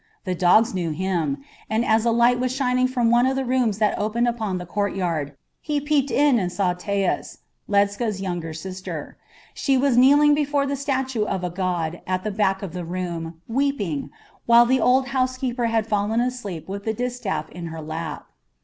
The 0.23 0.33
dogs 0.33 0.73
knew 0.73 0.89
him, 0.89 1.43
and 1.69 1.85
as 1.85 2.05
a 2.05 2.11
light 2.11 2.39
was 2.39 2.51
shining 2.51 2.87
from 2.87 3.11
one 3.11 3.27
of 3.27 3.35
the 3.35 3.45
rooms 3.45 3.77
that 3.77 3.99
opened 3.99 4.27
upon 4.27 4.57
the 4.57 4.65
courtyard, 4.65 5.35
he 5.61 5.79
peeped 5.79 6.09
in 6.09 6.39
and 6.39 6.51
saw 6.51 6.73
Taus, 6.73 7.37
Ledscha's 7.69 8.19
younger 8.19 8.51
sister. 8.51 9.15
She 9.53 9.77
was 9.77 9.97
kneeling 9.97 10.33
before 10.33 10.65
the 10.65 10.75
statue 10.75 11.25
of 11.25 11.43
a 11.43 11.51
god 11.51 12.01
at 12.07 12.23
the 12.23 12.31
back 12.31 12.63
of 12.63 12.73
the 12.73 12.83
room, 12.83 13.41
weeping, 13.47 14.09
while 14.47 14.65
the 14.65 14.79
old 14.81 15.09
housekeeper 15.09 15.67
had 15.67 15.85
fallen 15.85 16.19
asleep 16.19 16.67
with 16.67 16.83
the 16.83 16.95
distaff 16.95 17.47
in 17.49 17.67
her 17.67 17.79
lap. 17.79 18.25